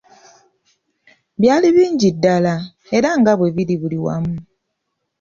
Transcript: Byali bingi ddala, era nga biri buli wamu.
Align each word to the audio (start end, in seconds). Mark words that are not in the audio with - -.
Byali 1.41 1.67
bingi 1.75 2.09
ddala, 2.15 2.55
era 2.97 3.09
nga 3.19 3.31
biri 3.55 3.75
buli 3.81 3.97
wamu. 4.05 4.35